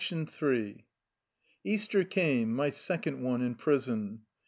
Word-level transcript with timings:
Ill 0.11 0.73
Easter 1.63 2.03
came, 2.03 2.55
my 2.55 2.71
second 2.71 3.21
one 3.21 3.43
in 3.43 3.53
prison. 3.53 4.21